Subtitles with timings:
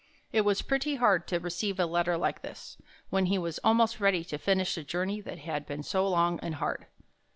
[0.31, 2.79] It was pretty hard to receive a letter like this,
[3.11, 6.55] when he was almost ready to finish the journey that had been so long and
[6.55, 6.87] hard.